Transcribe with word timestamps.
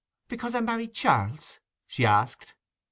'Because 0.29 0.55
I 0.55 0.61
married 0.61 0.95
Charles?' 0.95 1.59
she 1.85 2.07
asked. 2.07 2.55